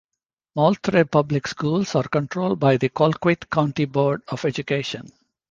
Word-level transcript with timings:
Moultrie 0.55 1.05
public 1.05 1.45
schools 1.45 1.93
are 1.93 2.07
controlled 2.07 2.59
by 2.59 2.75
the 2.75 2.89
Colquitt 2.89 3.47
County 3.51 3.85
Board 3.85 4.23
of 4.29 4.45
Education. 4.45 5.11